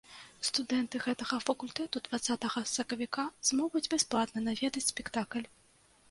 [0.47, 5.45] Студэнты гэтага факультэту дваццатага сакавіка змогуць бясплатна наведаць спектакль.